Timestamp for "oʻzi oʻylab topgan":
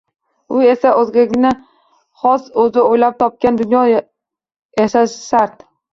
2.63-3.61